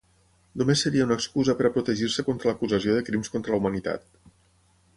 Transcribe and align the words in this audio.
Només 0.59 0.79
seria 0.85 1.05
una 1.07 1.17
excusa 1.21 1.55
per 1.59 1.67
a 1.69 1.71
protegir-se 1.75 2.25
contra 2.29 2.49
l'acusació 2.51 2.95
de 2.97 3.05
crims 3.11 3.33
contra 3.35 3.55
la 3.57 3.61
humanitat. 3.63 4.09